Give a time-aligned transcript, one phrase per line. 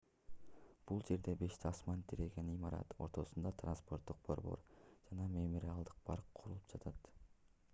[0.91, 4.63] бул жерде беш асман тиреген имарат ортосунда транспорттук борбор
[5.11, 7.13] жана мемориалдык парк курулуп жатат